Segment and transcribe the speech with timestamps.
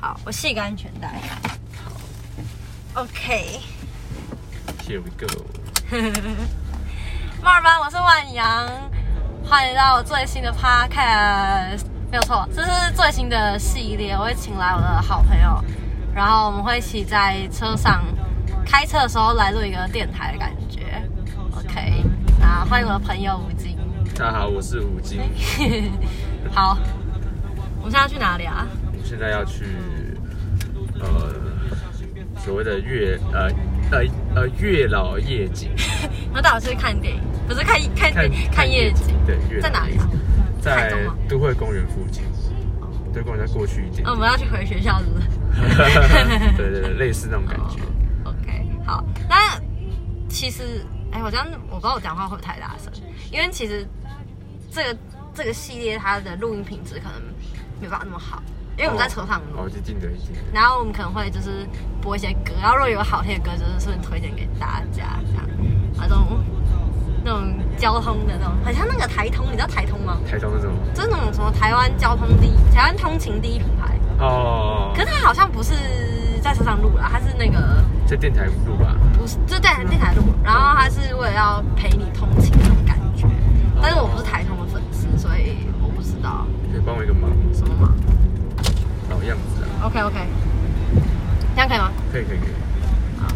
[0.00, 1.20] 好，我系个安全带。
[2.94, 5.26] OK，Here we go。
[7.42, 8.70] 墨尔班，我是万阳，
[9.44, 11.82] 欢迎到我最新的 Podcast。
[12.12, 15.60] 没有错，这是最新的系列，我会请来我的好朋友，
[16.14, 18.04] 然后我们会一起在车上
[18.64, 21.02] 开车的时候来录一个电台的感觉。
[21.56, 22.04] OK，
[22.38, 23.76] 那欢迎我的朋友吴京。
[24.14, 25.20] 大家好，我是吴京。
[26.54, 26.78] 好，
[27.80, 28.64] 我们现在要去哪里啊？
[29.08, 29.64] 现在要去
[31.00, 31.34] 呃
[32.36, 33.48] 所谓的月呃
[33.90, 35.70] 呃呃月老夜景，
[36.32, 39.14] 那带我去看电影，不是看看看看夜景。
[39.24, 40.06] 对，月在哪里啊？
[40.60, 40.92] 在
[41.26, 42.22] 都会公园附近。
[43.14, 44.10] 对，公园再过去一点哦，。
[44.10, 45.26] 我们要去回学校，是不是？
[46.58, 47.80] 对对对，类似那种感觉。
[48.28, 49.58] OK，好，那
[50.28, 52.92] 其实，哎，我这样我不知道我讲话会不会太大声，
[53.32, 53.86] 因为其实
[54.70, 54.98] 这个
[55.32, 57.22] 这个系列它的录音品质可能
[57.80, 58.42] 没办法那么好，
[58.78, 60.40] 因为我们在车上录，哦，就近的，一定的。
[60.52, 61.66] 然后我们可能会就是
[62.00, 65.44] 播一些歌，然后如果有好听的歌，就是顺便推荐给大家，这样，
[65.96, 66.38] 那种
[67.24, 67.42] 那种
[67.76, 70.16] 交通的那种，很像那个台通，你知道台通吗？
[70.30, 75.74] 台通是什么就是那种什么台湾交通第一，台湾通勤第一品牌，哦可，是它好像不是
[76.40, 77.82] 在车上录啦，它是那个。
[78.06, 78.96] 在电台录吧。
[79.18, 83.26] 不是，就在电台录，然后它是为了要陪你通勤那种感觉。
[83.82, 87.92] 但是我不是台通的粉丝，所以我不知道可以帮我一个忙，什么嘛。
[89.18, 89.86] 老样子啊。
[89.86, 90.16] OK OK，
[91.54, 91.90] 这样可以吗？
[92.12, 92.50] 可以可以可以。
[93.20, 93.26] 好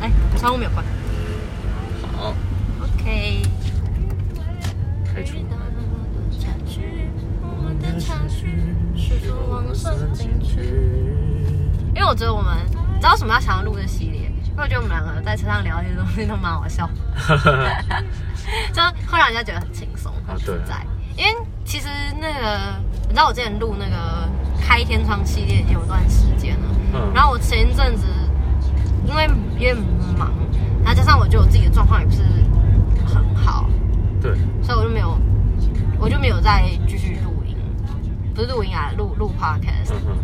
[0.00, 0.84] 哎，窗户没有关。
[2.16, 2.34] 好
[2.82, 3.42] ，OK。
[5.14, 5.36] 开除。
[11.94, 12.56] 因为我觉得我们，
[12.94, 14.22] 你知道为什么要想要录这系列？
[14.50, 16.88] 因为我觉得我们两个在车上聊一些东西都蛮好笑，
[18.72, 20.86] 就会让人家觉得很轻松、很啊对啊自在。
[21.16, 21.88] 因为其实
[22.20, 22.58] 那个，
[23.02, 24.28] 你知道我之前录那个
[24.64, 27.12] 开天窗系列有段时间了，嗯。
[27.12, 28.06] 然后我前一阵子
[29.06, 29.76] 因为有点
[30.16, 30.30] 忙，
[30.84, 32.22] 然后加上我觉得我自己的状况也不是
[33.04, 33.68] 很好，
[34.20, 35.18] 对，所以我就没有，
[35.98, 37.56] 我就没有再继续录音，
[38.34, 39.92] 不是录音啊，录录 podcast。
[40.06, 40.16] 嗯，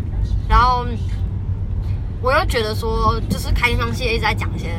[0.49, 0.87] 然后
[2.21, 4.75] 我又觉得说，就是开天窗系列一直在讲一些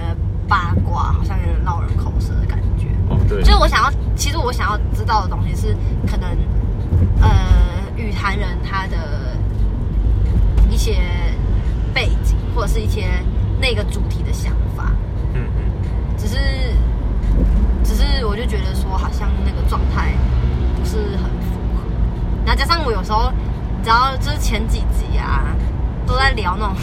[0.47, 2.87] 八卦，好像有点绕人口舌的感觉。
[3.09, 5.75] 哦对，就是我想要，其实我想要知道的东西是
[6.07, 6.29] 可能，
[7.21, 7.29] 呃，
[7.95, 9.48] 雨坛人他的一
[10.79, 11.01] 些
[11.93, 13.09] 背景，或者是一些
[13.59, 14.91] 那个主题的想法。
[15.33, 15.63] 嗯嗯，
[16.17, 16.37] 只是，
[17.83, 20.13] 只是我就觉得说，好像那个状态
[20.77, 21.83] 不是很符合。
[22.45, 23.31] 然后加上我有时候，
[23.77, 25.43] 你知道，就是前几集啊，
[26.07, 26.75] 都在聊那种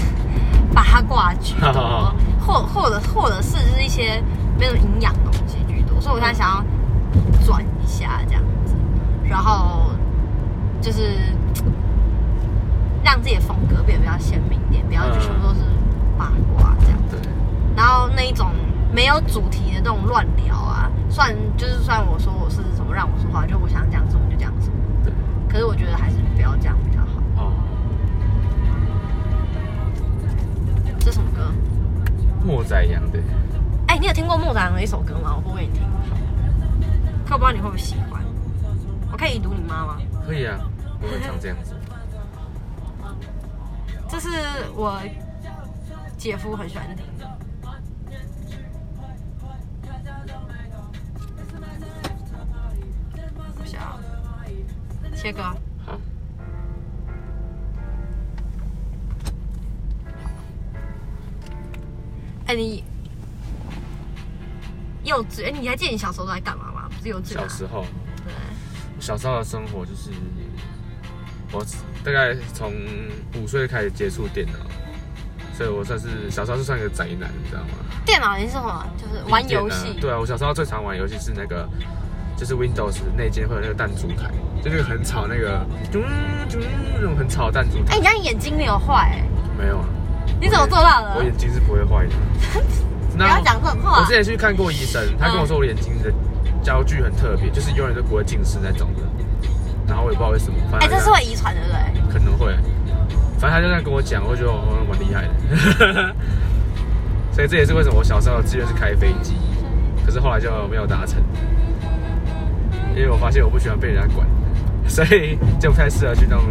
[0.75, 2.15] 八卦居多，
[2.47, 4.23] 或或者或者是就是一些
[4.59, 6.65] 没有营养的东西居多，所以我现在想要
[7.45, 8.75] 转一下这样子，
[9.25, 9.91] 然后
[10.81, 11.17] 就是
[13.07, 15.61] 让自己的风格变得比较鲜明一点，不要就全部都是
[16.19, 16.99] 八卦这样。
[17.09, 17.21] 对，
[17.77, 18.51] 然后那一种
[18.93, 24.75] 没有主题的那种乱聊啊，虽然就是虽然我说我是什么让我说话，就我想讲什么就讲什么，
[25.05, 25.13] 对，
[25.49, 27.23] 可是我觉得还是不要这样比较好。
[27.37, 27.53] 哦，
[30.99, 31.53] 这什么歌？
[32.45, 33.21] 莫宰阳的，
[33.87, 35.33] 哎，你有听过莫宰阳的一首歌吗？
[35.37, 35.83] 我播给你听。
[37.25, 38.21] 可我不知道你会不会喜欢。
[39.13, 39.97] 我可以读你妈吗？
[40.27, 40.59] 可以啊，
[41.01, 41.73] 我会常这样子。
[44.09, 44.29] 这是
[44.75, 45.01] 我
[46.17, 47.39] 姐夫很喜欢听的。
[53.59, 53.99] 我想要
[55.15, 55.43] 切歌。
[55.85, 55.99] 好，
[62.47, 62.85] 哎、你
[65.05, 66.89] 幼稚哎、你还记得你小时候都在干嘛吗？
[66.89, 67.85] 不是幼稚小时候，
[68.25, 68.33] 对，
[69.01, 70.11] 小时候的生活就是，
[71.53, 71.65] 我
[72.07, 72.73] 大概从
[73.35, 74.53] 五岁开始接触电脑，
[75.53, 77.79] 所以我算是小时候是算一个宅男，你知道吗？
[78.05, 78.87] 电脑你是什么？
[78.97, 79.99] 就是玩游戏。
[80.01, 81.69] 对啊，我小时候最常玩游戏是那个，
[82.37, 84.31] 就是 Windows 内建会有那个弹珠台，
[84.63, 85.99] 就那个很吵那个，啾
[86.49, 86.61] 啾
[86.95, 87.97] 那种很吵的弹珠哎、台。
[87.99, 89.27] 你家眼睛没有坏、哎，
[89.59, 89.87] 没有啊，
[90.41, 91.17] 你怎么做到的？
[91.19, 92.13] 我眼睛是不会坏的。
[93.19, 93.99] 不要讲这种话。
[93.99, 96.13] 我之前去看过医生，他跟我说我眼睛的
[96.63, 99.03] 焦距很特别，就是永远都不会近视那种的。
[99.87, 102.13] 然后我也不知道为什么，反哎、正这是会遗传的，对不对？
[102.13, 102.55] 可能会，
[103.39, 106.15] 反正他就这样跟我讲，我就觉得我蛮厉害的。
[107.33, 109.35] 所以这也是为什么我小时候的志愿是开飞机，
[110.05, 111.23] 可是后来就没有达成，
[112.95, 114.27] 因为我发现我不喜欢被人家管，
[114.89, 116.45] 所以就不太适合去那种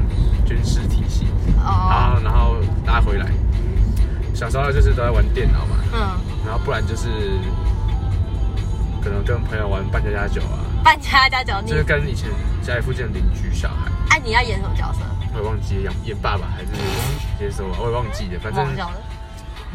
[0.45, 1.25] 军事体系。
[1.57, 2.55] 然哦，后然后
[2.85, 3.25] 拉回来，
[4.35, 5.99] 小时候就是都在玩电脑嘛，嗯，
[6.45, 7.07] 然后不然就是
[9.03, 12.29] 可能跟朋友玩扮家家酒啊，扮家家酒，你就是跟以前
[12.61, 14.99] 家里附近的邻居小孩，哎、你要演什么角色？
[15.33, 16.67] 我也忘记演演爸爸还是
[17.41, 18.39] 演什么，我也忘记了。
[18.39, 18.97] 反正忘，掉了。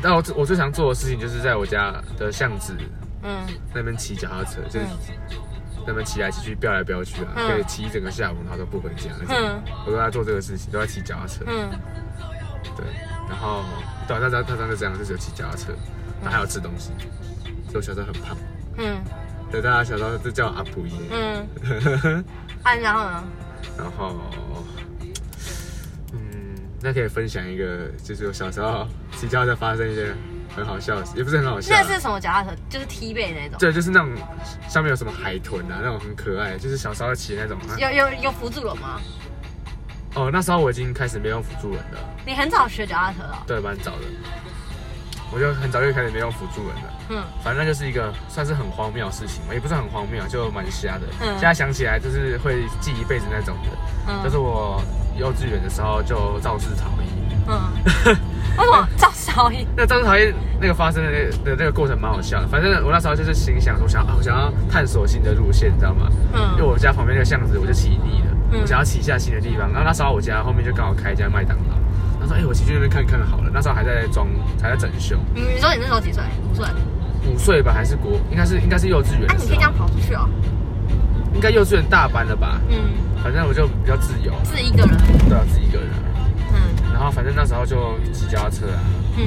[0.01, 2.77] 但我我最常做的事情就是在我家的巷子
[3.25, 5.37] 嗯那边骑脚踏车，就是嗯
[5.85, 9.35] 那边骑来骑去，飙来飙去啊，嗯可以骑一整个下午，然后都不回家那种。
[9.37, 11.45] 嗯我都在做这个事情，都在骑脚踏车。
[11.49, 11.69] 嗯，
[12.77, 12.87] 对，
[13.29, 13.65] 然后
[14.07, 15.73] 对啊，大家大家就这样，就是有骑脚踏车，
[16.23, 16.93] 然后还有吃东西。
[17.67, 18.37] 所以我小时候很胖，
[18.79, 19.03] 嗯
[19.51, 20.93] 对，大家小时候就叫我阿普耶。
[21.11, 22.25] 嗯，
[22.63, 23.25] 啊，然后呢？
[23.77, 24.17] 然后，
[26.13, 26.21] 嗯，
[26.81, 28.87] 那可以分享一个，就是我小时候
[29.17, 30.15] 骑脚踏车发生一些
[30.55, 31.83] 很好笑也不是很好笑啊。
[31.83, 32.51] 那是什么脚踏车？
[32.69, 34.15] 就是 T 背那种，对，就是那种
[34.69, 37.59] 上面有什么海豚啊，那种很可爱，就是小时候骑那种。
[37.59, 39.01] 啊有有有辅助轮吗？
[40.15, 43.43] 哦，那时候我已经开始没有辅助轮了，你很早学脚踏车了。
[43.47, 44.03] 对，蛮早的。
[45.33, 46.93] 我就很早就开始没用辅助人了。
[47.11, 51.03] 嗯反正那就是一个算是很荒谬的事情嘛，也不是很荒谬，就蛮瞎的。
[51.21, 53.71] 嗯现在想起来就是会记一辈子那种的。
[54.09, 54.83] 嗯，就是我
[55.17, 57.09] 幼稚园的时候就肇事逃逸。
[57.49, 57.59] 嗯，
[58.59, 59.67] 为什么肇事逃逸？
[59.77, 61.11] 那肇事逃逸那个发生的
[61.45, 62.47] 那那个过程蛮好笑的。
[62.47, 66.07] 反正我那时候就是心想说，想啊，我想要探索新的路线，你知道吗？
[66.35, 69.69] 嗯因为嗯我家旁边那个巷子我就骑腻了，嗯我想要骑下新的地方。
[69.73, 71.80] 然后那时候我家后面就刚好开一家麦当劳，他
[72.31, 74.29] 说：“哎、我骑去那边看看好了。”那时候还在装，
[74.63, 76.23] 还在整修，你你说你那时候几岁？
[76.49, 76.67] 五岁？
[77.27, 80.29] 五岁吧，还是国，应该是应该是幼稚园啊，的时候，你可以这样跑出去哦。
[81.35, 82.61] 应该幼稚园大班了吧？
[82.69, 82.77] 嗯，
[83.23, 84.97] 反正我就比较自由，自己一个人。
[85.29, 85.89] 对啊，自己一个人。
[86.53, 86.61] 嗯
[86.93, 88.81] 然后反正那时候就骑脚踏车啊，
[89.17, 89.25] 嗯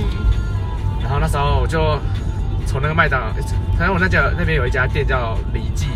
[1.02, 1.98] 然后那时候我就
[2.68, 3.28] 从那个麦当劳，
[3.78, 5.88] 反正我那家那边有一家店叫李记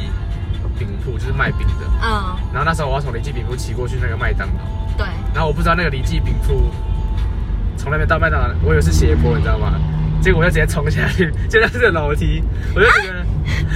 [0.79, 1.85] 饼铺，就是卖饼的。
[2.01, 5.05] 嗯，然后那时候我要从李记饼铺骑过去那个麦当劳，对。
[5.33, 6.71] 然后我不知道那个李记饼铺
[7.87, 9.79] 从那边到麦当劳，我以为是斜坡，你知道吗？
[10.21, 12.43] 结果我就直接冲下去， 就那是楼梯，
[12.75, 13.25] 我就整个人，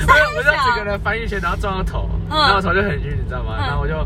[0.06, 3.56] 我就我就整个人翻一圈，然后撞到头，嗯然后我头就很晕，你知道吗？
[3.58, 4.06] 嗯然后我就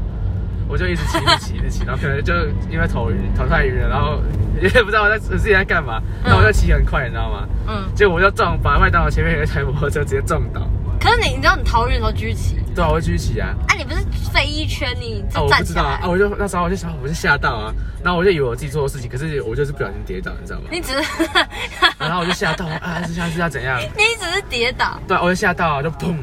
[0.67, 2.33] 我就一直骑，一直骑，一直骑，然后可能就
[2.69, 4.21] 因为头晕，头太晕了，然后
[4.61, 7.47] 也不知道我在我自己在干嘛，然后我就骑很快，你知道吗？
[7.67, 10.61] 嗯，结果我就撞把麦当劳前面有一台摩托车直接撞倒，
[10.99, 13.53] 可是你你知道你逃运的时候举起，对啊，我就继续骑啊。
[13.67, 13.97] 啊，你不是
[14.33, 20.65] 飞一圈你啊，就我站起来不知道啊，，啊我就那时候我就想，我就吓到啊，然后我就以为我自己做的事情，可是我就是不小心跌倒，你知道吗？
[20.71, 21.09] 你只是，
[21.99, 23.79] 然后我就吓到啊，是下是要怎样？
[23.97, 26.15] 你只是跌倒，对啊，我就吓到啊，就砰，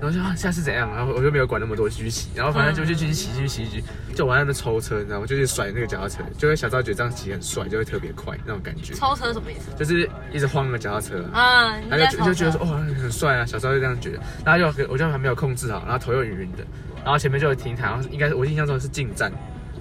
[0.00, 0.88] 然后就啊，下次怎样？
[0.94, 5.26] 然后我就没有管那么多，继续骑，然后反正就就继续骑，继续骑，继续骑就我在那边抽车，你知道吗？
[5.26, 9.72] 就是甩那个脚踏车，就会小时候觉得这样骑很帅，就会特别快那种感觉，抽车什么意思？
[9.76, 11.72] 就是一直晃那个脚踏车啊。
[11.72, 16.64] 嗯，你然后就就觉得说，哇，哦，很帅啊，小时候就这样觉得，然后就我就还没有控制好，然后头又晕晕的，
[17.04, 19.32] 然后前面就有停台，然后应该是我印象中是进站，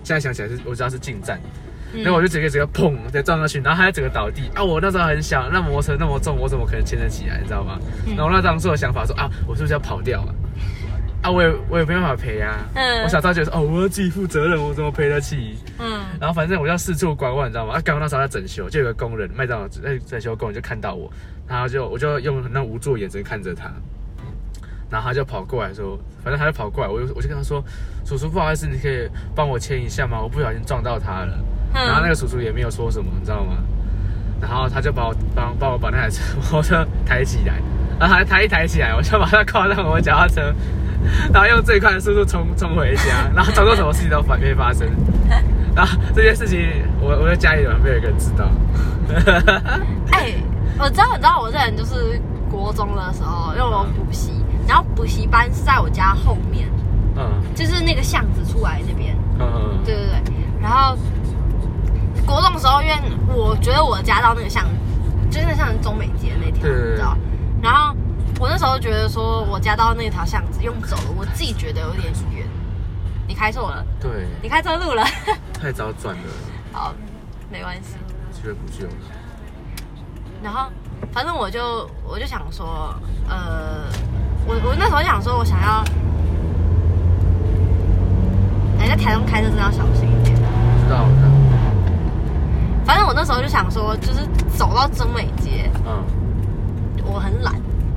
[0.03, 4.63] 现在想起来是我知道是进站，嗯然后我就直接直接砰再撞上去，然后他整个倒地啊！
[4.63, 7.79] 我那时候很小，那摩托车那么重，我怎么可能牵得起来，你知道吗？
[8.05, 10.29] 嗯然后那当时的想法说啊，我是不是要跑掉啊？
[11.23, 12.59] 啊，我也我也没办法赔啊。
[12.75, 15.55] 嗯我小时候觉得哦，我要自己负责任，我怎么赔得起？
[15.79, 17.73] 嗯然后反正我要四处观望，你知道吗？
[17.73, 21.11] 啊，刚刚那时候在整修，就有个工人，麦当劳在整修工人就看到我，
[21.47, 23.71] 然后就我就用那无助的眼神看着他，
[24.89, 27.63] 然后他就跑过来说，反正他就跑过来，我就我就跟他说，
[28.05, 30.21] 叔叔不好意思，你可以帮我牵一下吗？
[30.21, 31.37] 我不小心撞到他了。
[31.85, 33.53] 然后那个叔叔也没有说什么，你知道吗？
[34.39, 37.55] 然后他就把我帮帮我把那台车摩托车抬起来，
[37.99, 40.53] 然后他抬一抬起来，我就把它挂上我脚踏车，
[41.33, 44.87] 然后用最快的速度冲冲回家，然后装作什么事情都反没发生。
[45.75, 46.59] 然后这件事情，
[47.01, 48.47] 我我在家里人没有一个人知道。
[50.11, 50.33] 哎、
[50.77, 54.31] 我知道，你知道我这人就是国中的时候，因为我补习，
[54.67, 56.67] 然后补习班是在我家后面，
[57.15, 57.23] 嗯
[57.55, 60.33] 就是那个巷子出来那边，嗯对对对。
[60.61, 60.97] 然后
[62.25, 62.95] 国中的时候，因为
[63.33, 64.65] 我觉得我家到那个巷，
[65.31, 67.17] 就是那像中美街那条，你知道？
[67.61, 67.95] 然后
[68.39, 72.45] 我那时候觉得说，我家到那条巷子用走了，我自己觉得有点远。
[73.25, 75.03] 你开错了，对，你开错路了。
[75.59, 76.21] 太早转了，
[76.73, 76.93] 好，
[77.49, 77.95] 没关系。
[78.31, 78.93] 机会不救了。
[80.43, 80.69] 然后
[81.11, 82.93] 反正我就我就想说，
[83.29, 83.85] 呃，
[84.45, 85.83] 我我那时候想说，我想要，
[88.79, 90.35] 哎，在台中开车真的要小心一点。
[90.35, 91.36] 知道的，
[92.87, 94.25] 反正我那时候就想说，就是
[94.57, 96.03] 走到中美街，嗯，
[97.03, 97.53] 我很懒，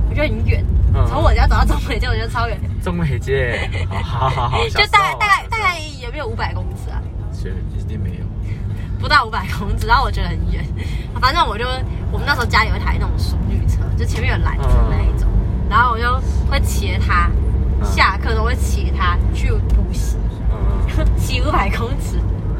[0.09, 1.05] 我觉得很远，嗯。
[1.07, 3.69] 从我家走到中美街，我觉得超远，中美街，
[4.03, 7.01] 好好好好，就大概大概大概，有没有五百公尺啊，
[7.33, 8.25] 是一定没有。
[8.99, 10.63] 不到五百公尺，然后我觉得很远。
[11.19, 11.65] 反正我就
[12.11, 15.27] 我们那时候家有一台那种淑女车，就前面有缆车那一种，
[15.69, 16.05] 然后我就
[16.51, 17.31] 会骑着它，
[17.79, 17.85] 嗯。
[17.85, 20.17] 下课都会骑着它去补习，
[20.51, 22.19] 嗯， 骑五百公尺，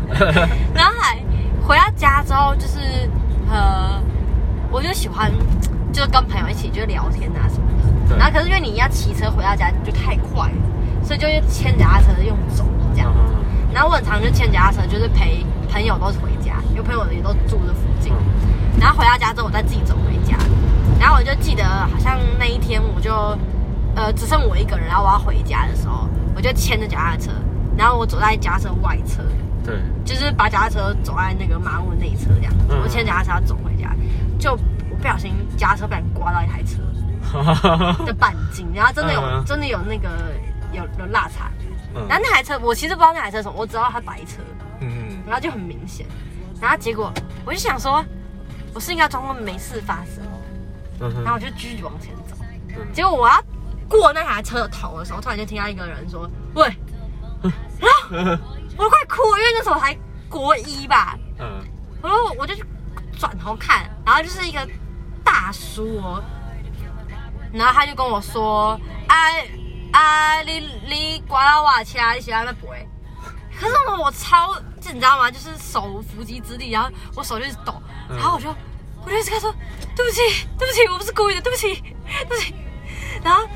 [0.74, 1.20] 然后还
[1.66, 2.80] 回到家之后就是
[3.50, 4.02] 呃，
[4.70, 5.32] 我就喜欢
[5.94, 7.68] 就是跟朋友一起就聊天啊什么
[8.10, 8.18] 的。
[8.18, 10.56] 然后可是因为你要骑车回到家就太快了，
[11.04, 13.14] 所以就牵脚踏车用走这样。
[13.14, 13.20] 子
[13.74, 18.12] 然后我很常就牵脚踏车，就是陪朋友都回家，因为朋友也都住这附近。
[18.14, 18.18] 嗯
[18.80, 20.38] 然后回到家之后，我再自己走回家。
[20.98, 23.14] 然后我就记得好像那一天我就
[23.96, 27.32] 呃只剩我一个人，然后我要回家的时候，我就牵着脚踏车，
[27.78, 29.22] 然后我走在脚踏车外侧，
[29.66, 32.54] 对，就是把脚踏车走在那个马路内侧这样。
[32.70, 33.94] 嗯我牵脚踏车要走回家，
[34.40, 36.82] 就我不小心脚踏车被人刮到一台车
[38.06, 40.10] 的钣金，然后真的有、嗯真的有那个
[40.72, 41.52] 有有落差。
[41.94, 44.42] 嗯然后那台车我其实不知道那台车什么，我只知道它白车。
[44.80, 46.06] 嗯然后就很明显。
[46.60, 47.12] 然后结果
[47.46, 48.04] 我就想说，
[48.74, 50.24] 我是应该装作没事发生，
[51.02, 52.36] 嗯然后我就继续往前走。
[52.70, 53.36] 嗯结果我要
[53.90, 56.66] 过那台车的头的时候，突然就听到一个人说：“喂！”
[57.82, 58.38] 然后
[58.78, 59.98] 我都快哭了，因为那时候我才
[60.30, 61.18] 国一吧。
[61.40, 61.64] 嗯
[62.02, 62.64] 然后我就去
[63.20, 64.68] 转头看，然后就是一个
[65.24, 66.24] 大叔哦，
[67.54, 69.16] 然后他就跟我说：“啊
[69.92, 72.88] 啊，你你刮到我的车，你喜欢那不会？”
[73.60, 75.30] 可是我超，就你知道吗？
[75.30, 78.50] 就是手无缚鸡之力，然后我手就一直抖，嗯然后我就
[79.06, 79.54] 我就一直跟他说
[79.96, 81.76] ：“对不起，对不起，我不是故意的，对不起，
[82.08, 82.56] 对不起。”
[83.24, 83.48] 然后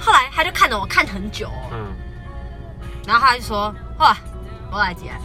[0.00, 1.94] 后来他就看着我看很久哦、嗯
[3.06, 4.16] 然后他就说：“哇，
[4.74, 5.08] 我来接。”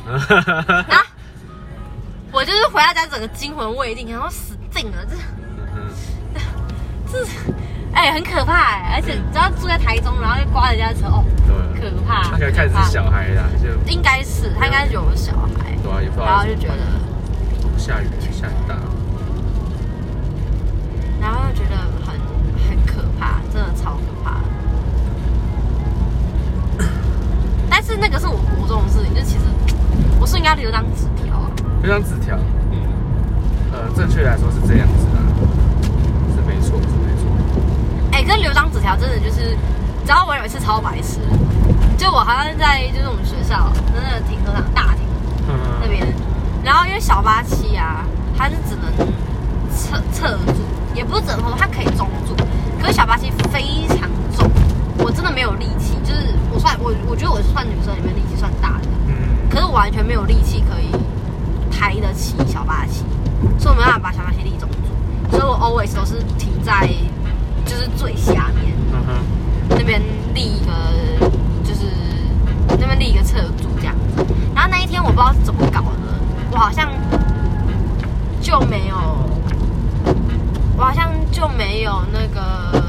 [0.94, 1.04] 啊？
[2.32, 5.16] 我就是回到家，整个惊魂未定，然后死定了，这
[7.12, 7.26] 这
[7.92, 12.22] 哎、很可怕哎、而且你知道住在台中，然后又刮人家的车，哦，对，可怕。
[12.22, 13.68] 他可能看是小孩啦，就。
[13.92, 16.78] 应该是他应该是有小孩，对啊，也不知道然后就觉得，
[17.80, 18.76] 下雨下很大，
[21.20, 21.76] 然后就觉得
[22.06, 22.14] 很
[22.70, 24.19] 很可怕，真的超可怕
[27.90, 29.46] 是那个是我国中的事情，就其实
[30.20, 31.50] 我是应该留张纸条啊，
[31.82, 32.38] 留张纸条，
[32.72, 32.78] 嗯，
[33.74, 35.20] 呃，正确来说是这样子啦，
[36.36, 37.26] 是没错，是没错，
[38.12, 41.18] 哎、跟留张纸条真的就是，你知道我有一次超白痴，
[41.98, 45.02] 就我好像在就是我们学校那个停车场大停
[45.82, 45.90] 那嗯。
[45.90, 46.06] 边，
[46.64, 48.06] 然后因为小八七啊，
[48.38, 48.86] 它是只能
[49.76, 50.62] 侧侧住，
[50.94, 52.36] 也不是只能它可以中住，
[52.80, 54.48] 可是小八七非常重，
[55.10, 59.16] 我真的没有力气，就是我算我我觉得我算女生里面力气算大的，嗯
[59.50, 60.92] 可是我完全没有力气可以
[61.72, 63.04] 抬得起小八七，
[63.58, 66.88] 所以我没办法把小八七立中住，所以我 always 都是停在
[67.66, 68.76] 就是最下面。
[68.94, 69.14] 嗯哼，
[69.70, 70.00] 那边
[70.36, 70.72] 立一个，
[71.64, 71.88] 就是
[72.78, 74.24] 那边立一个侧柱这样子。
[74.54, 76.20] 然后那一天我不知道是怎么搞的，
[76.52, 76.88] 我好像
[78.40, 78.96] 就没有，
[80.78, 82.84] 我好像就没有那个立，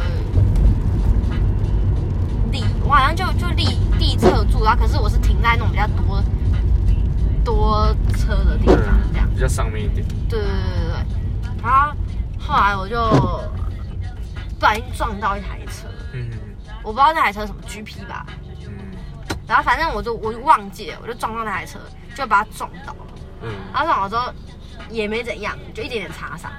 [2.90, 3.66] 我好像就就立
[4.00, 6.20] 立侧住，然后可是我是停在那种比较多
[7.44, 8.76] 多车的地方
[9.12, 9.34] 这样嗯，。
[9.34, 11.62] 比较上面一点，对对对对对。
[11.62, 11.92] 然后
[12.36, 12.98] 后来我就
[14.58, 15.86] 不小心撞到一台车。
[16.14, 16.28] 嗯
[16.82, 18.26] 我不知道那台车什么 GP 吧，
[18.66, 18.72] 嗯
[19.46, 21.78] 然后反正我就我就忘记了，我就撞到那台车，
[22.16, 23.06] 就把它撞倒了。
[23.42, 24.34] 嗯然后撞倒之后
[24.90, 26.50] 也没怎样，就一点点擦伤。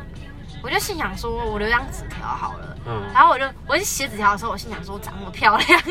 [0.62, 2.78] 我就心想说，我留张纸条好了。
[2.86, 5.82] 嗯然后我就我去写纸条的时候，我心想说，我长那么漂亮，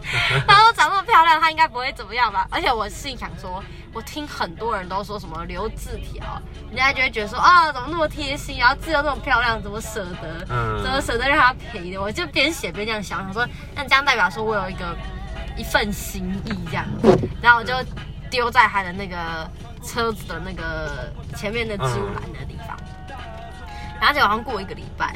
[0.48, 2.46] 他说长那么漂亮，他应该不会怎么样吧？
[2.50, 10.46] 而且我心想说，我听很多人都说什么留字条，人家就会觉得说啊，怎么那么贴心，然后字又那么漂亮，怎么舍得？
[10.48, 11.98] 嗯怎么舍得让他赔的？
[11.98, 14.96] 我就边写边这样想，想说，那这样代表说我有一个
[15.54, 16.86] 一份心意这样，
[17.42, 17.74] 然后我就
[18.30, 19.46] 丢在他的那个
[19.84, 22.74] 车子的那个前面的置物栏的地方。
[24.00, 25.14] 然后结果好像过一个礼拜，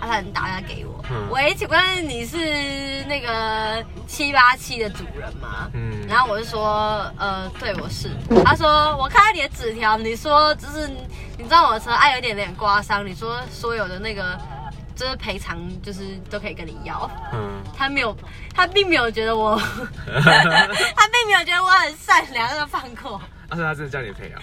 [0.00, 5.70] 他才能打电话给我，嗯喂，请问你是那个七八七的主人吗？
[5.74, 8.10] 嗯然后我就说，呃，对，我是。
[8.44, 10.88] 他说，我看到你的纸条，你说就是
[11.38, 14.38] 你知道我的车爱有一点点刮伤，你说所有的那个
[14.94, 17.10] 就是赔偿就是都可以跟你要。
[17.32, 18.14] 嗯，他没有，
[18.54, 19.56] 他并没有觉得我，
[20.06, 23.20] 他并没有觉得我很善良，就放过。
[23.48, 24.40] 但是他真的叫你赔啊？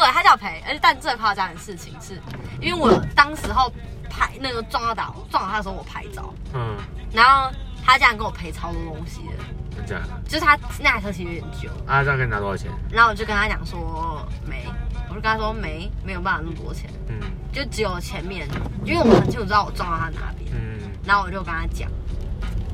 [0.00, 2.20] 对他叫我赔，而且但最夸张的事情是，
[2.60, 3.72] 因为我当时候
[4.08, 6.76] 拍那个撞到倒撞到他的时候我拍照，嗯，
[7.12, 7.50] 然后
[7.84, 9.44] 他这样跟我赔超多东西的，
[9.76, 10.22] 真假的？
[10.28, 11.68] 就是他那台车其实有点旧。
[11.86, 12.70] 啊，这样跟你拿多少钱？
[12.90, 14.66] 然后我就跟他讲说没，
[15.08, 17.18] 我就跟他说没，没有办法那么多钱，嗯。
[17.52, 18.46] 就只有前面，
[18.84, 21.90] 因为我很清楚知道我撞到他哪边，嗯，然后我就跟他讲，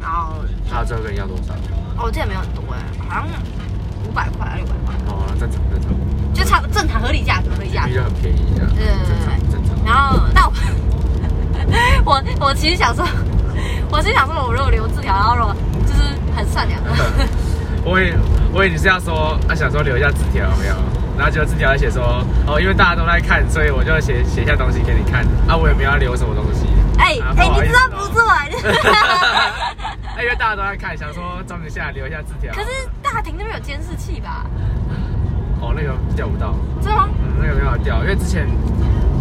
[0.00, 1.54] 然后他最后跟你要多少？
[1.96, 3.28] 哦，我记得没有很多哎、好像
[4.04, 5.90] 五百块还是六百块，哦，正常正常，
[6.32, 7.88] 就差正常合理价格，合理价格。
[7.88, 9.84] 比就很便宜这样，对对对正常。
[9.84, 10.52] 然后，但我
[12.40, 13.04] 我我其实想说，
[13.90, 15.54] 我其实想说， 我如果留字条，然后如果
[15.86, 16.02] 就是
[16.36, 16.90] 很善良的，
[17.84, 18.12] 我以
[18.52, 20.74] 我以为你是要说，啊，想说留一下字条有没有？
[21.18, 25.24] 然后就字条还写说，哦，因为大家都在看，所以我就写写下东西给你看。
[25.46, 26.66] 啊，我也没有要留什么东西。
[26.98, 28.50] 哎啊哎，你知道哦不错哎。
[30.16, 32.52] 哎因为大家都在看，想说装一下，留一下字条。
[32.54, 32.68] 可是
[33.02, 34.46] 大庭那边有监视器吧？
[35.62, 36.52] 哦，那个钓不到，
[36.82, 37.08] 是吗？
[37.22, 38.46] 嗯，那个没办法钓，因为之前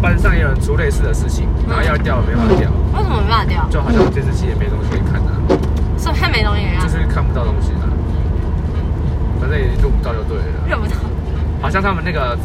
[0.02, 2.68] 班上也有人出类似的事情，然后要钓没办法钓，
[2.98, 3.62] 为什么没办法钓？
[3.70, 5.30] 就好像监视器也没东西可以看啊，
[5.96, 6.82] 是不是没东西可以看？
[6.82, 7.86] 就是看不到东西啊。
[9.40, 10.44] 反正也录不到就对了。
[10.68, 10.96] 录不到，
[11.62, 12.36] 好像他们那个，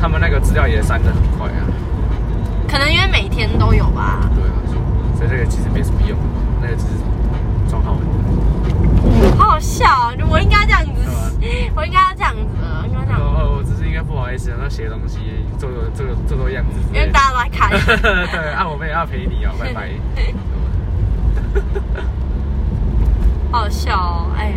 [0.00, 1.66] 他们那个资料也删的很快啊。
[2.68, 4.20] 可能因为每天都有吧。
[4.34, 4.54] 对啊，
[5.18, 6.16] 所以这个其实没什么用，
[6.62, 6.94] 那个只是
[7.68, 7.96] 装好。
[9.38, 10.12] 好好笑啊！
[10.28, 10.90] 我应该这样子，
[11.74, 15.18] 我应该要这样子，我应该这样子，哦，我只是应该不好意思，然后写东西，
[15.58, 17.10] 做做做做做样子因为。
[17.10, 17.70] 大家都在看。
[17.70, 19.90] 对 啊，我们也要陪你哦，拜拜。
[23.50, 24.52] 好 好笑哦，哎，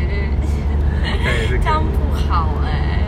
[1.24, 3.04] 对，是这样不好哎，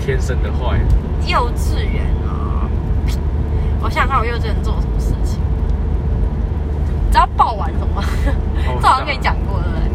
[0.00, 0.78] 天生的坏。
[1.26, 2.68] 幼稚园啊。
[3.82, 5.40] 我想想看，我幼稚园做什么事情？
[7.06, 8.02] 你知道爆完什么吗？
[8.66, 9.89] 哦 这好像跟你讲过，对不对？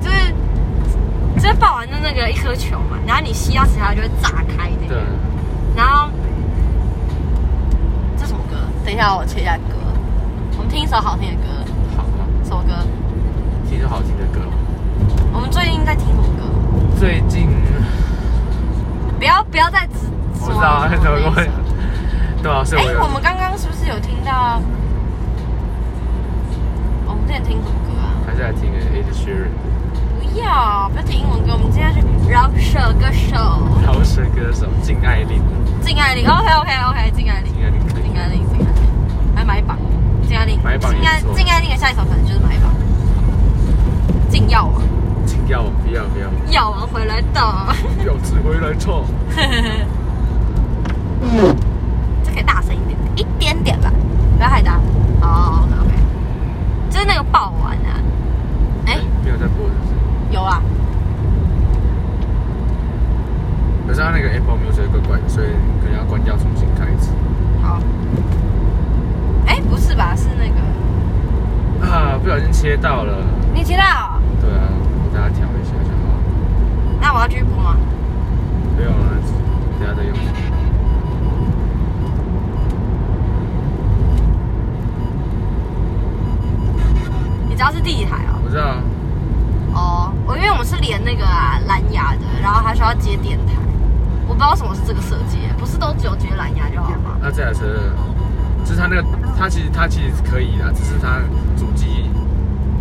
[0.00, 0.34] 就是
[1.40, 5.02] 就是爆丸的那个一颗球嘛，然后你吸到其他就会炸开这对个。，
[5.76, 6.08] 然后
[8.16, 8.56] 这什么歌？
[8.84, 9.74] 等一下，我切一下歌。
[10.56, 11.48] 我们听一首好听的歌，
[11.96, 12.72] 好啊，什么歌？
[13.68, 14.40] 听首好听的歌。
[15.32, 16.44] 我们最近在听什么歌？
[16.98, 17.48] 最近
[19.18, 19.94] 不要不要再指
[20.40, 21.50] 我知道啊，怎么会？
[22.42, 24.60] 对啊，所以哎、我们刚刚是不是有听到？
[27.06, 27.74] 我们之前听什么
[29.14, 33.36] 不要，不要听英文歌，我们今天是饶舌歌手。
[33.82, 35.40] 饶舌歌手敬爱令，
[35.80, 36.28] 敬爱玲。
[36.28, 38.42] OK OK OK，敬爱玲，敬爱玲，静爱玲，
[39.36, 39.78] 来买榜，
[40.28, 41.36] 敬爱玲，买榜也静爱不错。
[41.36, 42.74] 静爱玲的下一首可能就是买榜。
[44.28, 44.82] 敬药王，
[45.24, 47.40] 敬药王不要不要，药王回来的，
[48.04, 49.04] 要只回来唱。
[52.24, 53.90] 这可以大声一点，一点点吧，
[54.36, 54.80] 不要太大。
[55.20, 55.94] 好，OK OK，
[56.90, 57.96] 就是那个爆丸啊，
[59.34, 59.66] 有在播
[60.30, 60.62] 有啊，
[63.86, 65.48] 可是它那个 Apple Music 怪怪的，所以
[65.82, 67.10] 可能要关掉，重新开一次。
[67.60, 67.80] 好。
[69.46, 70.14] 哎、不是吧？
[70.16, 73.24] 是那个啊，不小心切到了。
[73.52, 74.20] 你切到？
[74.40, 74.70] 对啊，
[75.02, 76.14] 我给它调一下就好。
[77.00, 77.76] 那我要继续播吗？
[78.76, 78.96] 不用了，
[79.80, 80.14] 等下再用。
[87.48, 88.40] 你知道是第一台哦？
[88.44, 88.82] 我知道啊，
[89.74, 93.52] 哦，我因为我们是连那个啊蓝牙的，然后还需要接电台，
[94.26, 97.18] 我不知道什么是这个设计，不是都只有接蓝牙就好吗？
[97.20, 97.92] 那这台车，
[98.64, 99.04] 就是它那个，
[99.36, 101.18] 它其实它其实可以的，只是它
[101.56, 102.08] 主机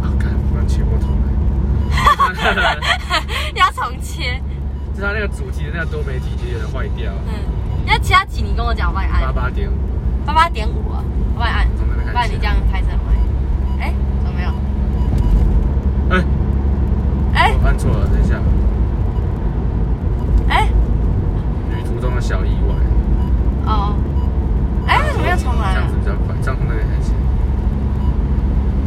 [0.02, 1.34] 啊，看不能切过头来。
[3.56, 4.40] 要重切，
[4.94, 7.34] 就是它那个主机的那个多媒体其实有点坏掉，嗯，
[7.88, 9.74] 要其他几你跟我讲，我帮你八按八点五，
[10.26, 11.04] 八八点五啊，
[11.36, 11.68] 我帮你按，
[12.12, 12.88] 不然你这样开车
[17.66, 18.36] 按错了，等一下，
[20.50, 20.68] 哎
[21.72, 22.76] 旅途中的小意外，
[23.66, 23.96] 哦，
[24.86, 25.96] 哎，为什么要重来了这样子？
[25.98, 27.16] 比较快，这样从那边还行。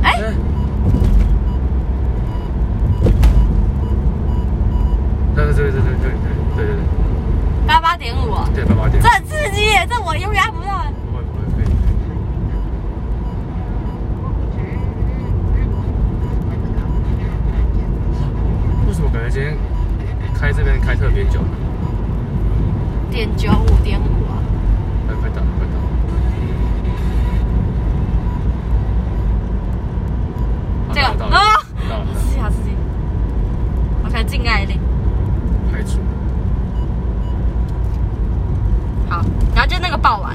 [0.03, 0.21] 哎，
[5.35, 6.11] 对对对对对对
[6.55, 6.77] 对对对
[7.67, 9.09] 八八点五啊，对，八八点这。
[9.09, 10.85] 很刺激耶，这我永远按不到。
[11.11, 11.65] 不会不会可以。
[18.87, 19.55] 为什么感觉今天
[20.35, 21.51] 开这边开特别久呢？
[23.11, 24.41] 点九五点五啊，
[25.07, 25.73] 快快到快到
[30.95, 31.55] 这个啊
[32.15, 32.71] 刺激好刺激。
[34.07, 34.81] OK，敬爱令。
[35.71, 35.99] 排除。
[39.11, 39.23] 好，
[39.55, 40.35] 然后就那个爆丸，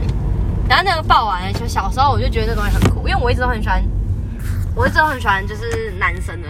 [0.69, 3.83] 然后那个爆丸，就小时候我就觉得这东西很酷，因为我一直都很喜欢，
[4.75, 6.47] 我一直都很喜欢就是男生的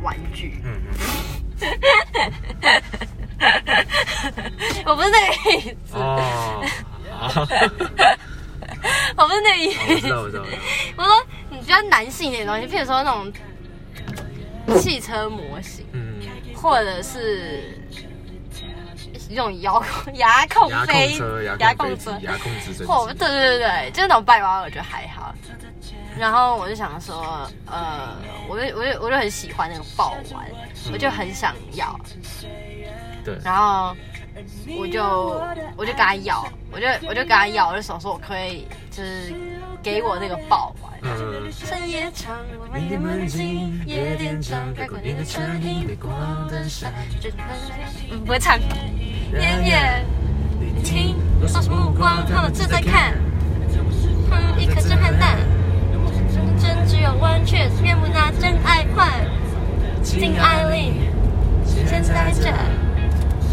[0.00, 0.60] 玩具。
[0.62, 0.81] 嗯嗯。
[4.86, 5.96] 我不是那个意思。
[9.16, 9.70] 我不是那个意
[10.00, 10.12] 思。
[10.96, 13.32] 我说你比较男性一点的东西，譬如说那种
[14.80, 16.20] 汽车模型，嗯。
[16.54, 17.76] 或者是
[19.28, 19.82] 一种遥
[20.14, 23.26] 遥控遥飞控车、遥遥控车遥控直升或对。
[23.28, 25.34] 对对对，就是那种拜娃娃，我觉得还好。
[26.16, 28.16] 然后我就想说，呃，
[28.48, 30.46] 我就我就我就很喜欢那个爆丸，
[30.90, 31.98] 我就很想要。
[33.24, 33.94] 对，然后
[34.76, 35.04] 我就
[35.76, 39.32] 我就跟他要，我就我就跟他要，我就想说我可以就是
[39.82, 40.88] 给我那个抱嘛。
[41.02, 41.52] 嗯。
[41.52, 42.10] 深夜，
[42.58, 42.78] 我的，
[43.84, 45.22] 夜店长，你的，
[47.20, 47.36] 就是、
[48.24, 48.58] 不会唱。
[48.58, 50.04] 天夜，
[50.58, 53.14] 你听，都是目光，他们正在看。
[54.30, 55.38] 哼，一颗震撼弹，
[56.58, 58.82] 真只有弯曲，面目那真爱。
[60.02, 60.94] 敬爱令，
[61.64, 62.42] 现在这，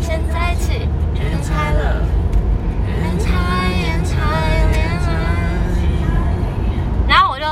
[0.01, 2.01] 现在起，离开了，
[2.87, 2.91] 离
[3.23, 3.29] 开，
[3.69, 4.17] 离开，
[4.71, 5.07] 离开。
[7.07, 7.45] 然后我就，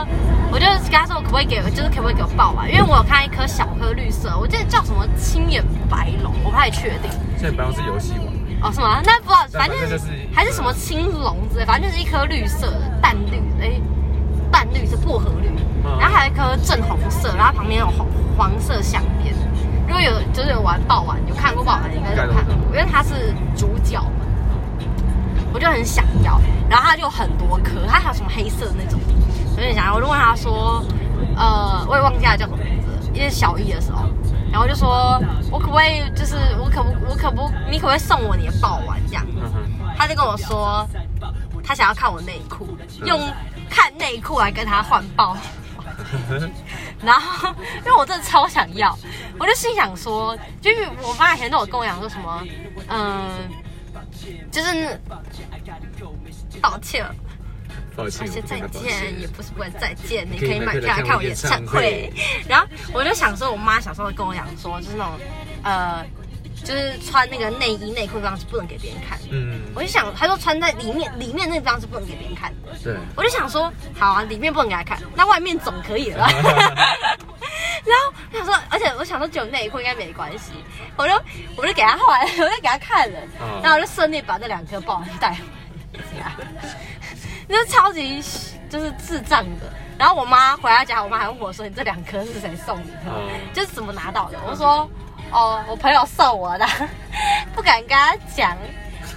[0.52, 2.68] 我就跟他说，可不可以给，就是可不可以给我抱啊？
[2.68, 7.12] 因为我有看一颗小颗绿色，我记得叫什么青眼白龙，我不太确定。
[7.38, 8.32] 青眼白龙是游戏吗？
[8.64, 9.00] 哦，什么？
[9.06, 10.00] 那不知道，反正就是
[10.34, 13.80] 还是什么青龙之类，反正就是一颗绿色的淡绿，哎，
[14.52, 15.50] 淡绿是薄荷绿，
[16.00, 18.08] 然后还有一颗正红色，然后旁边有红。
[18.38, 19.34] 黄色相边。
[19.88, 24.26] 如果有就是有玩爆丸，有看过爆丸，应该有看过，因为它是主角嘛，
[25.54, 26.40] 我就很想要。
[26.70, 29.00] 然后它就有很多颗，它还有什么黑色的那种，
[29.56, 29.96] 我就想要。
[29.96, 30.84] 我就问他说，
[31.36, 34.04] 呃，我也忘记他叫什么名字了，因为小一的时候，
[34.52, 35.18] 然后就说
[35.50, 39.26] 我可不可以，就是我可不我可不，你可不可以送我你的爆丸这样？
[39.98, 40.86] 他就跟我说，
[41.64, 42.68] 他想要看我内裤，
[43.06, 43.18] 用
[43.70, 45.38] 看内裤来跟他换爆。
[47.04, 48.98] 然后，因为我真的超想要，
[49.40, 52.44] 我就心想说，就是我妈以前都有跟我讲说什么，
[52.90, 53.30] 嗯、
[54.52, 55.00] 就是
[56.62, 57.06] 抱歉，
[57.96, 62.12] 抱歉，而且再见也不是不能再见，你可以买买票来看我演唱会。
[62.48, 65.20] 然后我就想说，我妈小时候跟我讲说，就是那种
[65.64, 66.06] 呃，
[66.68, 69.28] 就是穿那个内衣内裤的地方是不能给别人看的。
[69.32, 72.78] 嗯，我就想，他说穿在里面，里面那个地方是不能给别人看的。
[72.84, 76.30] 对，我就想说，好啊，里面不能给他看，那外面总可以了吧。
[77.86, 80.52] 然后我想说，而且我想说只有内裤应该没关系，
[80.98, 81.14] 我就
[81.56, 85.32] 我就给他换， 我就给他看了，嗯然后我就顺利把这两颗抱完带
[85.94, 86.32] 回家，
[87.48, 88.22] 就是超级
[88.70, 89.72] 就是智障的。
[89.98, 93.10] 然后我妈回到家，我妈还问我说：“你这两颗是谁送你的？
[93.12, 94.88] 哦就是怎么拿到的？”我说
[95.32, 96.66] ：“哦，我朋友送我的，
[97.56, 98.56] 不敢跟他讲，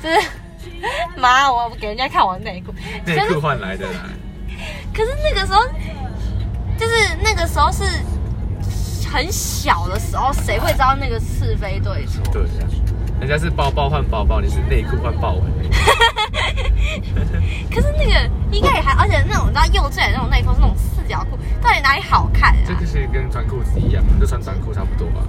[0.02, 0.18] 就是
[1.16, 2.72] 妈，我给人家看我的内裤，
[3.04, 4.00] 内裤换来的啦，
[4.94, 5.62] 可是那个时候，
[6.78, 6.92] 就是
[7.22, 7.84] 那个时候是
[9.08, 12.22] 很小的时候，谁会知道那个是非对错？
[12.32, 12.66] 对呀，
[13.20, 15.42] 人家是包包换包包，你是内裤换豹纹，
[17.70, 22.56] 可是那个应该也还，而且那种你知道幼稚园那种内裤是那种四角裤，到底哪里好看啊？
[22.66, 25.20] 这个是跟穿裤子一样，就穿短裤差不多吧。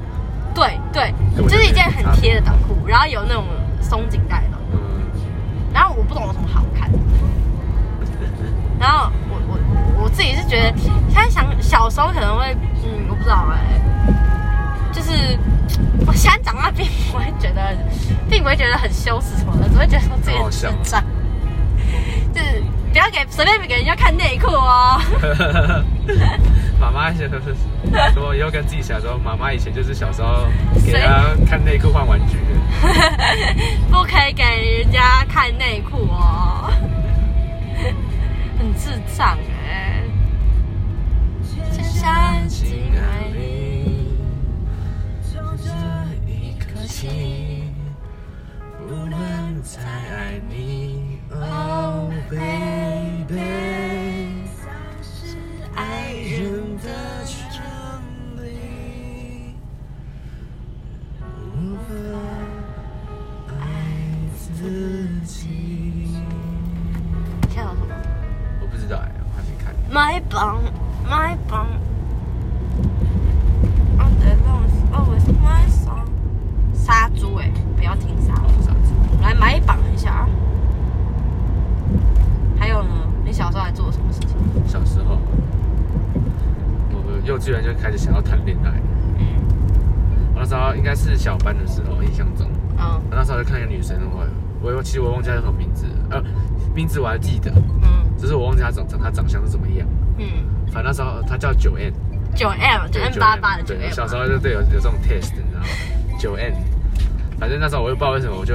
[0.53, 1.13] 对对。
[1.35, 3.45] 就就是一件很贴的短裤，然后有那种
[3.81, 4.79] 松紧带的，嗯，
[5.73, 6.91] 然后我不懂有什么好看。
[8.77, 13.79] 然后我我我我自己是觉得，现在想小时候可能会，嗯，我不知道哎、
[14.91, 15.39] 就是
[16.05, 17.73] 我现在长大并不会觉得，
[18.29, 21.01] 并不会觉得很羞耻什么的，只会觉得说自己很智障，
[22.33, 22.61] 就是
[22.91, 24.99] 不要给随便给人家看内裤哦。
[26.81, 27.55] 妈妈以前都是
[28.15, 30.47] 说，以后跟自己小时候，妈妈以前就是小时候
[30.83, 32.43] 给他看内裤换玩具的。
[33.91, 34.43] 不可以给
[34.81, 36.73] 人家看内裤哦，
[38.57, 40.01] 很智障哎、
[96.91, 97.51] 字我还记得，
[97.83, 99.87] 嗯只是我忘记她长长她长相是怎么样。
[100.17, 100.27] 嗯，
[100.67, 101.91] 反正那时候她叫九 N，
[102.35, 105.67] 九 M 九对 M 八八的九对，小时候就对有有这种 test，你知道吗？
[106.19, 106.53] 九 N，
[107.39, 108.53] 反正那时候我也不知道为什么，我就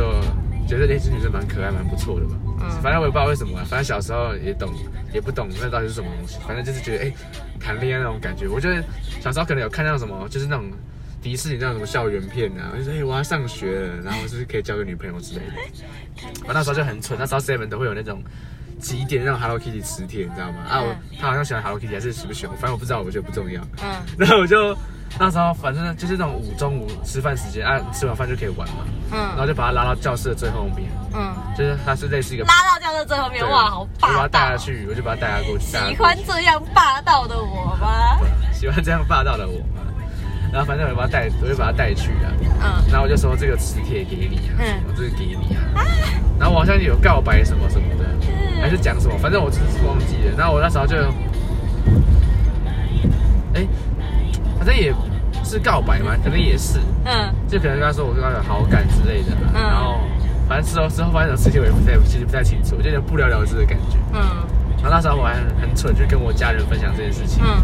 [0.69, 2.33] 觉得那些女生蛮可爱、蛮不错的吧。
[2.61, 4.69] 嗯反正我也不知道为什么、啊，反正小时候也懂，
[5.13, 7.13] 也不懂那到底是什么东西，反正就是觉得哎，
[7.61, 8.49] 谈恋爱那种感觉。
[8.49, 8.83] 我觉得
[9.21, 10.65] 小时候可能有看到什么，就是那种
[11.27, 15.53] 迪士尼那种什么校园片啊，就是哎、我要上学了，然后是不是可以交个女朋友之类的。
[16.47, 18.23] 我那时候就很蠢，那时候 seven 都会有那种
[18.79, 20.59] 几点那种 Hello Kitty 磁铁，你知道吗？
[20.71, 23.61] 啊，我嗯他好像喜欢 Hello Kitty 还是喜不喜欢，反正我不知道，我觉得不重要。
[23.83, 24.73] 嗯 然后我就
[25.19, 34.29] 那时候反正就是那种午中午吃饭时间啊，吃完饭就可以玩嘛，嗯然后嗯就把他拉到教室的最后面，嗯，就是他是类似一个拉到教室最后面，哇，好我就把他！
[34.29, 38.17] 带下去，我就把他带他过去，喜欢这样霸道的我吗？
[38.55, 39.83] 喜欢这样霸道的我嘛。
[40.53, 42.33] 然后反正我就把他带，我就把他带去啊。
[42.41, 45.63] 嗯然后我就说这个磁铁给你啊，嗯我这个给你啊。
[46.39, 48.05] 然后我好像有告白什么什么的，
[48.61, 50.35] 还是讲什么，反正我就是忘记了。
[50.37, 50.97] 然后我那时候就，
[53.55, 53.67] 哎，
[54.59, 54.95] 反正也
[55.45, 59.53] 是告白嘛，可能也是，嗯就可能跟他说我对他有好感之类的啊。
[59.55, 60.01] 嗯然后
[60.49, 63.97] 反正之后之后发生什么事情我也不太其实不太清楚，就有点不了了之的感觉。
[64.13, 64.21] 嗯
[64.83, 67.61] 然然后那时候我还很很蠢，就跟我家人分享这件事情，嗯，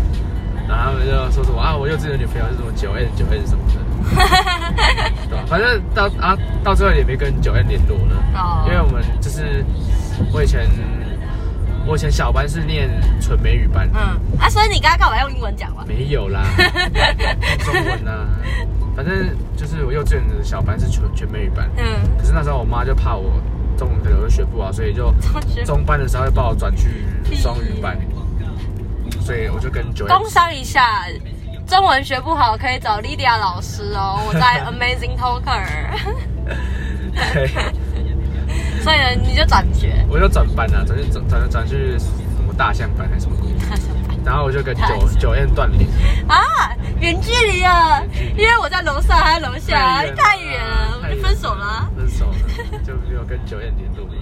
[0.74, 3.76] 然后他们就说什么啊，我幼稚园女朋友是什么九 N 九 N 什么的，
[5.28, 5.44] 对吧？
[5.46, 8.64] 反正到啊到最后也没跟九 N 联络了，哦。
[8.66, 9.64] 因为我们就是
[10.32, 10.66] 我以前
[11.86, 12.88] 我以前小班是念
[13.20, 15.84] 纯美语班，嗯，啊，所以你刚刚干嘛用英文讲了？
[15.86, 16.42] 没有啦，
[17.64, 18.26] 中文啊，
[18.96, 21.84] 反正就是我幼稚园的小班是全全美语班，嗯，
[22.18, 23.30] 可是那时候我妈就怕我
[23.76, 25.12] 中文可能会学不好，所以就
[25.64, 27.04] 中班的时候就把我转去
[27.36, 27.98] 双语班，
[29.24, 31.06] 所以我就跟九工商一下，
[31.66, 35.64] 中文学不好可以找 Lydia 老师哦，我在 Amazing Talker，
[37.32, 37.46] 对，
[38.82, 40.04] 所以呢你就转学。
[40.10, 43.48] 我就转班啊，转去转转转去什么大象班还是什么鬼，
[44.24, 45.88] 然后我就跟九九 N 断联，
[46.28, 48.02] 啊，远距离啊，
[48.36, 51.90] 因为我在楼上，还在楼下，太远了我们就分手了啊。
[51.96, 54.12] 分手了，就没有跟九 N 联络了。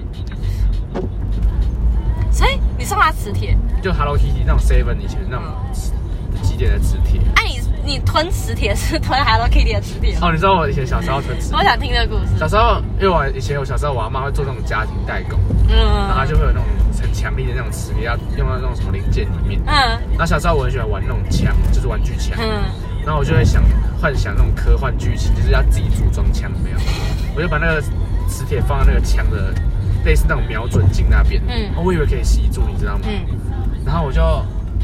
[2.41, 5.45] 所以你送他磁铁，就 Hello Kitty 那种 Seven 以前那种
[6.43, 7.21] 几点的磁铁。
[7.37, 7.45] 哎、
[7.85, 10.21] 你你吞磁铁是吞 Hello Kitty 的磁铁吗？
[10.23, 12.39] 哦，你知道我以前小时候吞磁我想听这个故事。
[12.39, 15.77] 小时候，因为我以前我小时候，我阿妈会做那种家庭代工，嗯
[16.09, 16.65] 然后就会有那种
[16.99, 19.61] 很强力的那种磁铁，要用到那种什么零件里面。
[19.67, 19.77] 嗯
[20.17, 22.39] 然后小时候我很喜欢玩那种枪，就是玩具枪。
[22.41, 22.65] 嗯，
[23.05, 23.63] 然后我就会想
[24.01, 26.79] 幻想那种科幻剧情，就是要自己组装枪，有没有？
[27.37, 27.83] 我就把那个
[28.27, 29.53] 磁铁放在那个枪的
[30.05, 31.43] 类似那种瞄准镜那边。
[31.49, 33.05] 嗯哦我以为可以吸住，你知道吗？
[33.07, 33.21] 嗯
[33.87, 34.21] 然后我就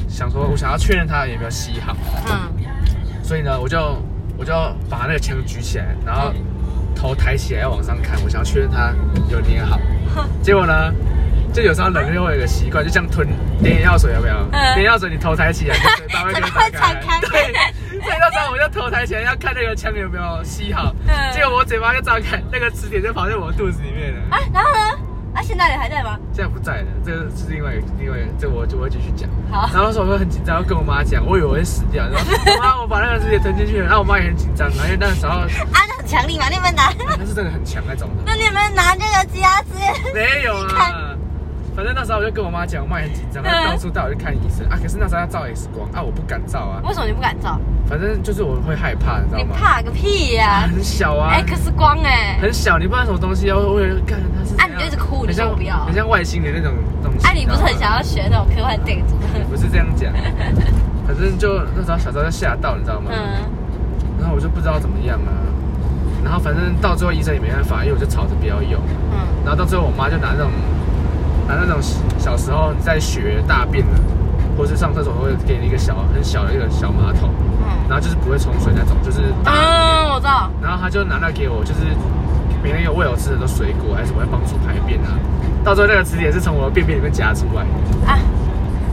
[0.09, 1.97] 想说，我想要确认它有没有吸好，
[2.31, 2.65] 嗯
[3.23, 4.03] 所以呢，我就
[4.37, 4.53] 我就
[4.89, 6.33] 把那个枪举起来，然后
[6.95, 8.93] 头抬起来要往上看，我想要确认它
[9.31, 9.79] 有捏好。
[10.43, 10.93] 结果呢，
[11.53, 13.29] 就有时候人就会有一个习惯，就像吞
[13.63, 14.37] 点眼药水，有没有？
[14.53, 17.53] 嗯点眼药水你头抬起来，嘴巴会 跟着会弹开对，
[18.01, 24.21] 所以那时候我就头抬起来要看那个枪有没有吸好，嗯结果我嘴巴就张开，那个磁铁就跑在我肚子里面了。
[24.31, 25.06] 啊，然后呢？
[25.37, 26.19] 啊，现在人还在吗？
[26.33, 29.29] 现在不在了，这个是另外一个另外一个，这个我就会继续讲。
[29.53, 35.47] 好然后那时候我就很紧张，要跟我妈讲，我以为我会死掉，然后妈， 我把那个直接吞进去了，然后我妈也很紧张，因为那时候啊，
[35.87, 36.91] 那很强力嘛，你有没有拿？
[37.19, 39.75] 那是真的很强那种的，那你有没有拿这个鸡鸭子？
[40.15, 40.86] 没有啊。
[41.77, 44.79] 反正那时候我就跟我妈讲，我妈也很紧张，她嗯到处带我去看医生啊。
[44.83, 47.61] 可是那时候要照 X 光啊，我不敢照啊，为什么你不敢照？
[47.87, 49.55] 反正就是我会害怕，你知道你吗？
[49.61, 54.57] 怕个屁啊呀、很小啊，X 光哎、很小，你不知道什么东西，我会看它是。
[54.57, 57.27] 啊你就一直哭你不要很像外星人那种东西。
[57.27, 59.05] 啊，你不是很想要学那种科幻电影？
[59.51, 60.11] 不是这样讲，
[61.07, 63.11] 反正就那时候小时候就吓到，你知道吗？
[63.13, 63.45] 嗯
[64.19, 65.31] 然后我就不知道怎么样啊。
[66.25, 68.81] 然后反正到最后医生也没办法，因为我就吵着不要用。
[69.13, 70.51] 嗯然后到最后我妈就拿那种
[71.47, 71.81] 拿那种
[72.19, 73.93] 小时候在学大便的，
[74.57, 77.31] 或是上厕所会给你一个小很小的一个小马桶，
[77.89, 79.53] 然嗯后就是不会冲水那种，就是大。
[79.53, 80.51] 嗯，我知道。
[80.63, 81.81] 然后他就拿那给我，就是
[82.63, 85.15] 每天有喂我吃很多水果，还是什么会帮助排便啊。
[85.65, 88.11] 到最后那个磁铁是从我的便便里面夹出来的。
[88.11, 88.19] 啊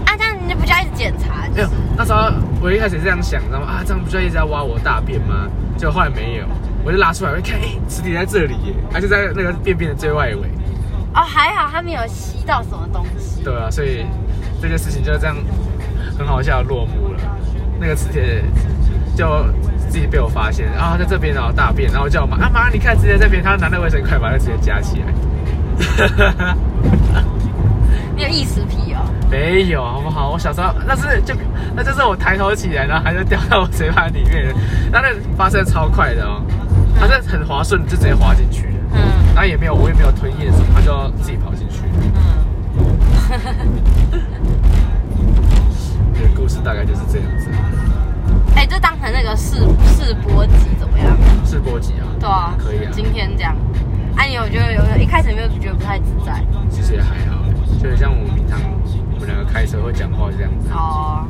[0.05, 3.67] 啊，这样你就不叫一直检查，就没有，那时候我一开始这样想，你知道吗？
[3.67, 5.47] 啊，这样不就一直在挖我大便吗？
[5.77, 6.45] 结果后来没有，
[6.83, 10.49] 我就拉出来，我一看，哎、磁铁在这里耶，它就在那个便便的最外围。
[11.15, 13.43] 哦，还好他没有吸到什么东西。
[13.43, 14.05] 对啊，所以
[14.61, 15.35] 这件事情就这样
[16.17, 17.19] 很好笑地落幕了。
[17.79, 18.43] 那个磁铁
[19.15, 19.45] 就
[19.89, 25.13] 自己被我发现，啊，在这边然后大便，然后我叫我妈，啊妈，你看直接这边，他拿那个卫生筷把那个磁铁夹起来。
[28.15, 28.99] 你有异食癖哦。
[29.29, 30.29] 没有，好不好？
[30.31, 31.35] 我小时候那是就
[31.75, 34.53] 那就是我抬头起来，然后它就掉到我嘴巴里面了，
[34.91, 36.41] 那那发生超快的哦，
[36.99, 38.72] 它是很滑顺，就直接滑进去
[39.33, 41.81] 了，嗯然后也没有我也没有吞咽什么，他就要自己跑进去。
[42.77, 42.85] 嗯。
[46.13, 47.49] 这个故事大概就是这样子，
[48.55, 49.57] 哎、就当成那个试
[49.97, 51.17] 试播集怎么样？
[51.43, 53.55] 试播集啊，对啊，可以啊今天这样，
[54.15, 56.43] 哎、你有觉得有有一开始有没有觉得不太自在？
[56.69, 57.43] 其实也还好，
[57.81, 58.59] 就是像我们平常
[59.15, 60.69] 我们两个开车会讲话这样子。
[60.71, 61.25] 哦，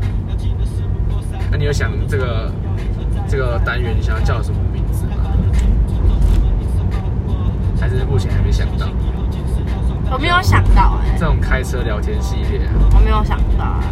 [1.50, 2.52] 那你有想这个
[3.28, 4.58] 这个单元你想要叫什么
[7.84, 8.88] 还是目前还没想到？
[10.10, 13.84] 我没有想到哎、这种开车聊天系列啊，我没有想到、啊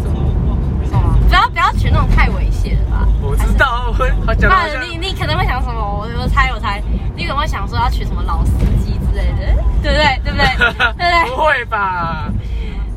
[0.00, 1.18] 什么？
[1.28, 3.06] 不要不要取那种太猥亵的吧？
[3.20, 3.92] 我知道，
[4.26, 4.34] 我。
[4.34, 5.74] 讲不好像然你你可能会想什么？
[5.78, 6.82] 我我猜我猜，
[7.14, 10.18] 你可能会想说要取什么老司机之类的，对不对？
[10.24, 10.46] 对不对？
[10.56, 11.28] 对不对？
[11.36, 12.32] 不会吧？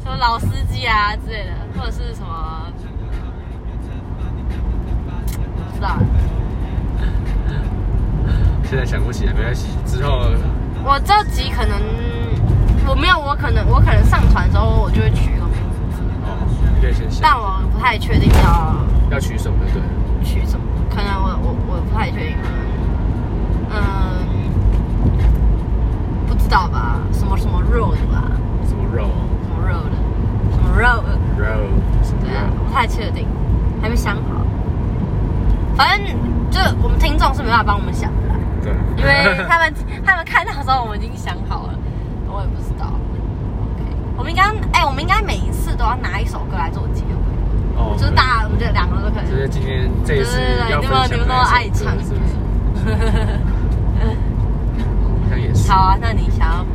[0.02, 2.64] 什么老司机啊之类的，或者是什么？
[5.68, 5.98] 不知道。
[8.74, 10.26] 现在想不起来没关系之后。
[10.84, 11.80] 我这集可能
[12.88, 15.54] 我没有我可能我可能上传之后我就会取一个名
[15.94, 16.02] 字。
[16.26, 16.34] 哦
[16.74, 18.76] 你可以先想但我不太确定要
[19.12, 19.80] 要取什么对
[20.28, 22.36] 取什么可能我我我不太确定。
[23.70, 23.78] 嗯
[26.26, 28.24] 不知道吧什么什么肉的吧。
[28.68, 29.06] 什么肉？
[29.44, 29.94] 什么肉的。
[30.50, 30.88] 什么肉
[31.38, 31.46] 肉
[32.26, 33.28] 对啊不太确定
[33.84, 34.42] 还没想好。
[35.76, 36.08] 反正
[36.50, 38.33] 就我们听众是没办法帮我们想的。
[38.64, 39.74] 对，因为他们
[40.06, 41.74] 他们看到的时候我们已经想好了，
[42.28, 42.86] 我也不知道。
[42.88, 43.84] OK，
[44.18, 47.10] 我们应该哎、我们应该每一次都要拿一首歌来做结尾，
[47.76, 49.30] 哦就是大家我觉得两个都可以。
[49.30, 52.36] 就是今天这一次对对对要分享你们你们都爱唱是不是？
[55.24, 55.72] 好像也是。
[55.72, 56.48] 好啊，那你想？
[56.50, 56.66] 要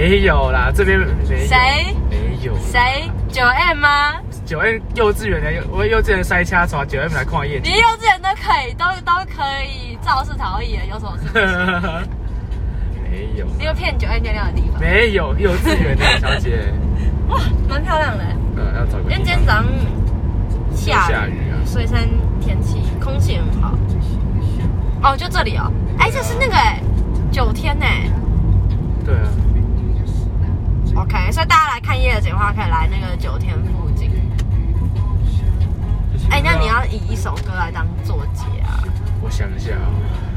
[0.00, 1.46] 没有啦，这边没有。
[1.46, 1.94] 谁？
[2.08, 2.56] 没有。？
[2.58, 3.10] 谁？
[3.28, 4.14] 九 M 吗？
[4.46, 7.70] 九 M 幼稚园的，我幼稚园塞掐抓九 M 来看夜景。
[7.70, 11.28] 你幼稚园都可以，都都可以肇事逃逸的，有什么事？
[13.10, 13.44] 没有。
[13.58, 14.80] 你有骗九 M 尿尿的地方？
[14.80, 16.72] 没有幼稚园的小姐。
[17.28, 18.24] 哇，蛮漂亮的。
[18.56, 19.02] 呃，要找个。
[19.02, 19.66] 因为今天早上
[20.74, 22.08] 下雨，下雨啊所以现在
[22.40, 23.74] 天气空气很好。
[25.02, 25.70] 哦，就这里哦。
[25.98, 26.80] 哎，这是那个哎，
[27.30, 27.84] 九天呢。
[29.04, 29.28] 对啊。
[31.00, 34.10] OK，所以大家来看夜景的话，可以来那个九天附近。
[36.30, 38.84] 哎，那你要以一首歌来当作结啊，
[39.22, 39.88] 我想一下啊。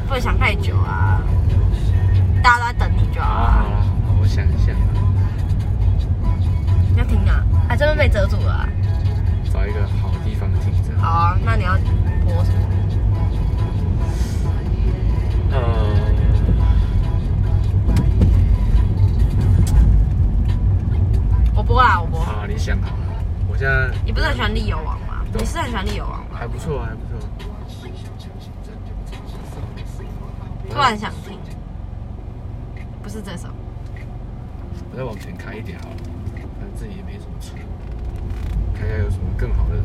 [0.08, 1.21] 不能想太久啊。
[2.41, 3.82] 大家都在等你就好好好了。
[4.08, 4.71] 好，我想一下
[6.95, 7.43] 要停啊？
[7.67, 8.69] 哎，这边被遮住了啊。
[9.52, 10.97] 找一个好地方停着。
[11.02, 11.73] 好啊，那你要
[12.23, 12.60] 播什么？
[24.54, 25.26] 欢利友王吗？
[25.32, 26.38] 对你是很喜欢力友王吗？
[26.38, 27.18] 还不错，还不错。
[30.70, 31.39] 突然想听，
[33.02, 33.48] 不是这首。
[34.92, 35.96] 我再往前开一点好了，
[36.36, 37.56] 反正这里也没什么车，
[38.76, 39.82] 看看有什么更好的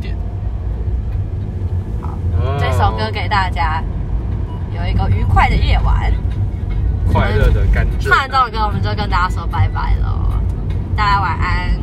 [0.00, 0.16] 点。
[2.00, 3.82] 好，哦这首歌给大家
[4.72, 6.12] 有一个愉快的夜晚。
[7.12, 8.08] 快乐的甘蔗。
[8.08, 10.30] 唱完这首歌，我们就跟大家说拜拜喽，
[10.94, 11.74] 大家晚安。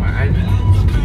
[0.00, 0.99] 晚安。